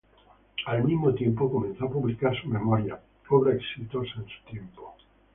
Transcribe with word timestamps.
Al 0.65 0.83
mismo 0.83 1.13
tiempo, 1.13 1.51
comenzó 1.51 1.85
a 1.85 1.89
publicar 1.91 2.35
sus 2.35 2.47
memorias, 2.47 2.99
obra 3.29 3.53
exitosa 3.53 4.13
en 4.17 4.25
su 4.25 4.43
tiempo. 4.49 4.95